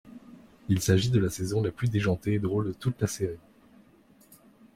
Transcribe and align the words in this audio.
Il 0.67 0.81
s'agit 0.81 1.11
de 1.11 1.19
la 1.19 1.29
saison 1.29 1.61
la 1.61 1.69
plus 1.69 1.87
déjantée 1.91 2.33
et 2.33 2.39
drôle 2.39 2.65
de 2.69 2.73
toute 2.73 2.99
la 2.99 3.05
série. 3.05 3.37